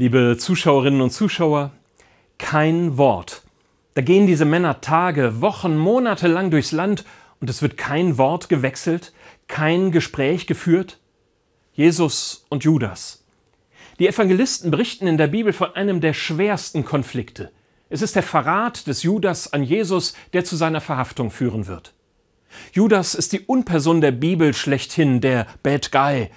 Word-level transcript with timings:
Liebe 0.00 0.36
Zuschauerinnen 0.38 1.00
und 1.00 1.10
Zuschauer, 1.10 1.72
kein 2.38 2.98
Wort. 2.98 3.42
Da 3.94 4.00
gehen 4.00 4.28
diese 4.28 4.44
Männer 4.44 4.80
Tage, 4.80 5.40
Wochen, 5.40 5.76
Monate 5.76 6.28
lang 6.28 6.52
durchs 6.52 6.70
Land 6.70 7.04
und 7.40 7.50
es 7.50 7.62
wird 7.62 7.76
kein 7.76 8.16
Wort 8.16 8.48
gewechselt, 8.48 9.12
kein 9.48 9.90
Gespräch 9.90 10.46
geführt. 10.46 11.00
Jesus 11.72 12.46
und 12.48 12.62
Judas. 12.62 13.24
Die 13.98 14.06
Evangelisten 14.06 14.70
berichten 14.70 15.08
in 15.08 15.18
der 15.18 15.26
Bibel 15.26 15.52
von 15.52 15.74
einem 15.74 16.00
der 16.00 16.12
schwersten 16.12 16.84
Konflikte. 16.84 17.50
Es 17.90 18.00
ist 18.00 18.14
der 18.14 18.22
Verrat 18.22 18.86
des 18.86 19.02
Judas 19.02 19.52
an 19.52 19.64
Jesus, 19.64 20.14
der 20.32 20.44
zu 20.44 20.54
seiner 20.54 20.80
Verhaftung 20.80 21.32
führen 21.32 21.66
wird. 21.66 21.92
Judas 22.72 23.16
ist 23.16 23.32
die 23.32 23.40
Unperson 23.40 24.00
der 24.00 24.12
Bibel 24.12 24.54
schlechthin, 24.54 25.20
der 25.20 25.48
Bad 25.64 25.90
Guy. 25.90 26.30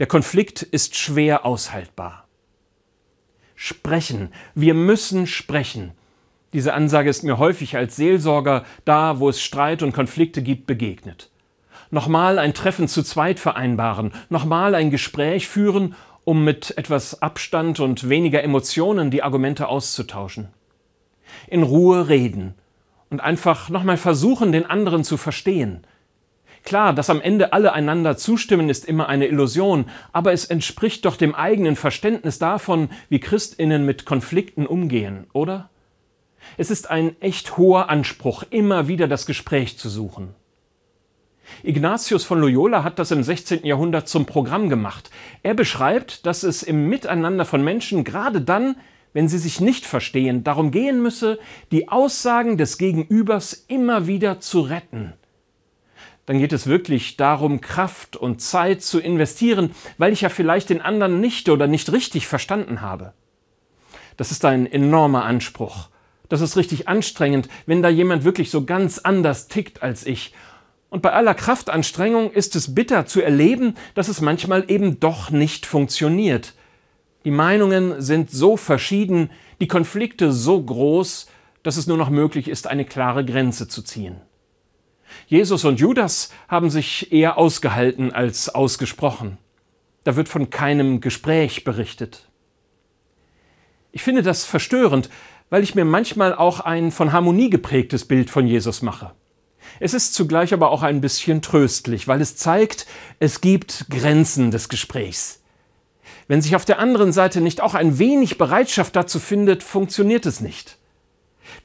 Der 0.00 0.08
Konflikt 0.08 0.62
ist 0.62 0.96
schwer 0.96 1.46
aushaltbar. 1.46 2.25
Sprechen. 3.56 4.28
Wir 4.54 4.74
müssen 4.74 5.26
sprechen. 5.26 5.92
Diese 6.52 6.74
Ansage 6.74 7.10
ist 7.10 7.24
mir 7.24 7.38
häufig 7.38 7.76
als 7.76 7.96
Seelsorger 7.96 8.64
da, 8.84 9.18
wo 9.18 9.28
es 9.28 9.42
Streit 9.42 9.82
und 9.82 9.92
Konflikte 9.92 10.42
gibt, 10.42 10.66
begegnet. 10.66 11.30
Nochmal 11.90 12.38
ein 12.38 12.54
Treffen 12.54 12.86
zu 12.86 13.02
zweit 13.02 13.40
vereinbaren, 13.40 14.12
nochmal 14.28 14.74
ein 14.74 14.90
Gespräch 14.90 15.48
führen, 15.48 15.94
um 16.24 16.44
mit 16.44 16.76
etwas 16.76 17.22
Abstand 17.22 17.80
und 17.80 18.08
weniger 18.08 18.42
Emotionen 18.42 19.10
die 19.10 19.22
Argumente 19.22 19.68
auszutauschen. 19.68 20.48
In 21.46 21.62
Ruhe 21.62 22.08
reden 22.08 22.54
und 23.10 23.20
einfach 23.20 23.68
nochmal 23.68 23.96
versuchen, 23.96 24.52
den 24.52 24.66
anderen 24.66 25.04
zu 25.04 25.16
verstehen. 25.16 25.86
Klar, 26.66 26.92
dass 26.92 27.10
am 27.10 27.20
Ende 27.20 27.52
alle 27.52 27.72
einander 27.72 28.16
zustimmen, 28.16 28.68
ist 28.68 28.84
immer 28.86 29.08
eine 29.08 29.28
Illusion, 29.28 29.86
aber 30.12 30.32
es 30.32 30.44
entspricht 30.44 31.04
doch 31.04 31.14
dem 31.14 31.32
eigenen 31.32 31.76
Verständnis 31.76 32.40
davon, 32.40 32.90
wie 33.08 33.20
Christinnen 33.20 33.86
mit 33.86 34.04
Konflikten 34.04 34.66
umgehen, 34.66 35.26
oder? 35.32 35.70
Es 36.56 36.72
ist 36.72 36.90
ein 36.90 37.14
echt 37.22 37.56
hoher 37.56 37.88
Anspruch, 37.88 38.42
immer 38.50 38.88
wieder 38.88 39.06
das 39.06 39.26
Gespräch 39.26 39.78
zu 39.78 39.88
suchen. 39.88 40.34
Ignatius 41.62 42.24
von 42.24 42.40
Loyola 42.40 42.82
hat 42.82 42.98
das 42.98 43.12
im 43.12 43.22
16. 43.22 43.64
Jahrhundert 43.64 44.08
zum 44.08 44.26
Programm 44.26 44.68
gemacht. 44.68 45.10
Er 45.44 45.54
beschreibt, 45.54 46.26
dass 46.26 46.42
es 46.42 46.64
im 46.64 46.88
Miteinander 46.88 47.44
von 47.44 47.62
Menschen 47.62 48.02
gerade 48.02 48.40
dann, 48.40 48.74
wenn 49.12 49.28
sie 49.28 49.38
sich 49.38 49.60
nicht 49.60 49.86
verstehen, 49.86 50.42
darum 50.42 50.72
gehen 50.72 51.00
müsse, 51.00 51.38
die 51.70 51.88
Aussagen 51.88 52.58
des 52.58 52.76
Gegenübers 52.76 53.64
immer 53.68 54.08
wieder 54.08 54.40
zu 54.40 54.62
retten. 54.62 55.12
Dann 56.26 56.40
geht 56.40 56.52
es 56.52 56.66
wirklich 56.66 57.16
darum, 57.16 57.60
Kraft 57.60 58.16
und 58.16 58.42
Zeit 58.42 58.82
zu 58.82 58.98
investieren, 58.98 59.70
weil 59.96 60.12
ich 60.12 60.22
ja 60.22 60.28
vielleicht 60.28 60.70
den 60.70 60.80
anderen 60.80 61.20
nicht 61.20 61.48
oder 61.48 61.68
nicht 61.68 61.92
richtig 61.92 62.26
verstanden 62.26 62.80
habe. 62.80 63.12
Das 64.16 64.32
ist 64.32 64.44
ein 64.44 64.70
enormer 64.70 65.24
Anspruch. 65.24 65.88
Das 66.28 66.40
ist 66.40 66.56
richtig 66.56 66.88
anstrengend, 66.88 67.48
wenn 67.66 67.82
da 67.82 67.88
jemand 67.88 68.24
wirklich 68.24 68.50
so 68.50 68.64
ganz 68.64 68.98
anders 68.98 69.46
tickt 69.46 69.82
als 69.82 70.04
ich. 70.04 70.34
Und 70.90 71.02
bei 71.02 71.12
aller 71.12 71.34
Kraftanstrengung 71.34 72.32
ist 72.32 72.56
es 72.56 72.74
bitter 72.74 73.06
zu 73.06 73.20
erleben, 73.20 73.76
dass 73.94 74.08
es 74.08 74.20
manchmal 74.20 74.64
eben 74.68 74.98
doch 74.98 75.30
nicht 75.30 75.66
funktioniert. 75.66 76.54
Die 77.24 77.30
Meinungen 77.30 78.00
sind 78.00 78.30
so 78.30 78.56
verschieden, 78.56 79.30
die 79.60 79.68
Konflikte 79.68 80.32
so 80.32 80.62
groß, 80.62 81.28
dass 81.62 81.76
es 81.76 81.86
nur 81.86 81.96
noch 81.96 82.10
möglich 82.10 82.48
ist, 82.48 82.66
eine 82.66 82.84
klare 82.84 83.24
Grenze 83.24 83.68
zu 83.68 83.82
ziehen. 83.82 84.16
Jesus 85.26 85.64
und 85.64 85.80
Judas 85.80 86.30
haben 86.48 86.70
sich 86.70 87.12
eher 87.12 87.38
ausgehalten 87.38 88.12
als 88.12 88.48
ausgesprochen. 88.48 89.38
Da 90.04 90.16
wird 90.16 90.28
von 90.28 90.50
keinem 90.50 91.00
Gespräch 91.00 91.64
berichtet. 91.64 92.28
Ich 93.92 94.02
finde 94.02 94.22
das 94.22 94.44
verstörend, 94.44 95.10
weil 95.50 95.62
ich 95.62 95.74
mir 95.74 95.84
manchmal 95.84 96.34
auch 96.34 96.60
ein 96.60 96.92
von 96.92 97.12
Harmonie 97.12 97.50
geprägtes 97.50 98.04
Bild 98.04 98.30
von 98.30 98.46
Jesus 98.46 98.82
mache. 98.82 99.12
Es 99.80 99.94
ist 99.94 100.14
zugleich 100.14 100.52
aber 100.54 100.70
auch 100.70 100.82
ein 100.82 101.00
bisschen 101.00 101.42
tröstlich, 101.42 102.08
weil 102.08 102.20
es 102.20 102.36
zeigt, 102.36 102.86
es 103.18 103.40
gibt 103.40 103.86
Grenzen 103.90 104.50
des 104.50 104.68
Gesprächs. 104.68 105.42
Wenn 106.28 106.42
sich 106.42 106.56
auf 106.56 106.64
der 106.64 106.78
anderen 106.78 107.12
Seite 107.12 107.40
nicht 107.40 107.60
auch 107.60 107.74
ein 107.74 107.98
wenig 107.98 108.38
Bereitschaft 108.38 108.96
dazu 108.96 109.18
findet, 109.18 109.62
funktioniert 109.62 110.26
es 110.26 110.40
nicht. 110.40 110.78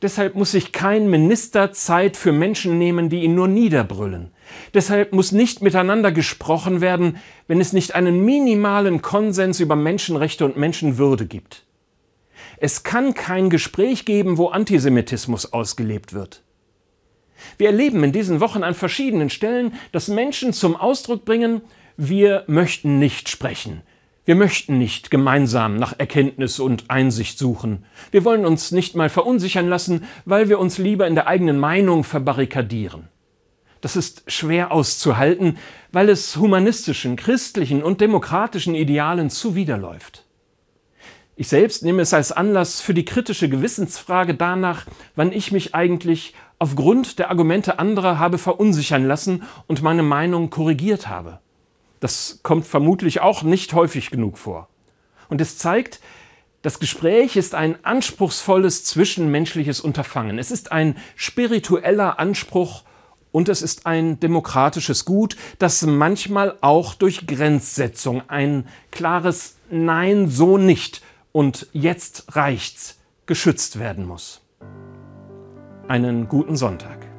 Deshalb 0.01 0.35
muss 0.35 0.51
sich 0.51 0.71
kein 0.71 1.09
Minister 1.09 1.71
Zeit 1.71 2.17
für 2.17 2.31
Menschen 2.31 2.77
nehmen, 2.77 3.09
die 3.09 3.23
ihn 3.23 3.35
nur 3.35 3.47
niederbrüllen. 3.47 4.31
Deshalb 4.73 5.13
muss 5.13 5.31
nicht 5.31 5.61
miteinander 5.61 6.11
gesprochen 6.11 6.81
werden, 6.81 7.17
wenn 7.47 7.61
es 7.61 7.73
nicht 7.73 7.95
einen 7.95 8.23
minimalen 8.25 9.01
Konsens 9.01 9.59
über 9.59 9.75
Menschenrechte 9.75 10.45
und 10.45 10.57
Menschenwürde 10.57 11.25
gibt. 11.25 11.65
Es 12.57 12.83
kann 12.83 13.13
kein 13.13 13.49
Gespräch 13.49 14.05
geben, 14.05 14.37
wo 14.37 14.49
Antisemitismus 14.49 15.53
ausgelebt 15.53 16.13
wird. 16.13 16.43
Wir 17.57 17.67
erleben 17.67 18.03
in 18.03 18.11
diesen 18.11 18.39
Wochen 18.39 18.63
an 18.63 18.75
verschiedenen 18.75 19.29
Stellen, 19.29 19.73
dass 19.91 20.07
Menschen 20.07 20.53
zum 20.53 20.75
Ausdruck 20.75 21.25
bringen, 21.25 21.61
wir 21.97 22.43
möchten 22.47 22.99
nicht 22.99 23.29
sprechen, 23.29 23.81
wir 24.31 24.37
möchten 24.37 24.77
nicht 24.77 25.11
gemeinsam 25.11 25.75
nach 25.75 25.99
Erkenntnis 25.99 26.61
und 26.61 26.89
Einsicht 26.89 27.37
suchen. 27.37 27.83
Wir 28.11 28.23
wollen 28.23 28.45
uns 28.45 28.71
nicht 28.71 28.95
mal 28.95 29.09
verunsichern 29.09 29.67
lassen, 29.67 30.05
weil 30.23 30.47
wir 30.47 30.57
uns 30.57 30.77
lieber 30.77 31.05
in 31.05 31.15
der 31.15 31.27
eigenen 31.27 31.59
Meinung 31.59 32.05
verbarrikadieren. 32.05 33.09
Das 33.81 33.97
ist 33.97 34.23
schwer 34.27 34.71
auszuhalten, 34.71 35.57
weil 35.91 36.07
es 36.07 36.37
humanistischen, 36.37 37.17
christlichen 37.17 37.83
und 37.83 37.99
demokratischen 37.99 38.73
Idealen 38.73 39.29
zuwiderläuft. 39.29 40.23
Ich 41.35 41.49
selbst 41.49 41.83
nehme 41.83 42.01
es 42.01 42.13
als 42.13 42.31
Anlass 42.31 42.79
für 42.79 42.93
die 42.93 43.03
kritische 43.03 43.49
Gewissensfrage 43.49 44.33
danach, 44.33 44.85
wann 45.13 45.33
ich 45.33 45.51
mich 45.51 45.75
eigentlich 45.75 46.35
aufgrund 46.57 47.19
der 47.19 47.31
Argumente 47.31 47.79
anderer 47.79 48.17
habe 48.17 48.37
verunsichern 48.37 49.05
lassen 49.05 49.43
und 49.67 49.81
meine 49.81 50.03
Meinung 50.03 50.49
korrigiert 50.49 51.09
habe. 51.09 51.41
Das 52.01 52.39
kommt 52.43 52.67
vermutlich 52.67 53.21
auch 53.21 53.43
nicht 53.43 53.73
häufig 53.73 54.09
genug 54.09 54.37
vor. 54.37 54.67
Und 55.29 55.39
es 55.39 55.57
zeigt, 55.57 56.01
das 56.63 56.79
Gespräch 56.79 57.37
ist 57.37 57.55
ein 57.55 57.83
anspruchsvolles 57.85 58.83
zwischenmenschliches 58.83 59.79
Unterfangen. 59.79 60.37
Es 60.37 60.51
ist 60.51 60.71
ein 60.71 60.97
spiritueller 61.15 62.19
Anspruch 62.19 62.83
und 63.31 63.49
es 63.49 63.61
ist 63.61 63.85
ein 63.85 64.19
demokratisches 64.19 65.05
Gut, 65.05 65.37
das 65.59 65.83
manchmal 65.83 66.57
auch 66.61 66.95
durch 66.95 67.27
Grenzsetzung 67.27 68.23
ein 68.27 68.67
klares 68.91 69.55
Nein, 69.69 70.27
so 70.27 70.57
nicht 70.57 71.01
und 71.31 71.67
jetzt 71.71 72.35
reicht's 72.35 72.99
geschützt 73.25 73.79
werden 73.79 74.05
muss. 74.05 74.41
Einen 75.87 76.27
guten 76.27 76.57
Sonntag. 76.57 77.10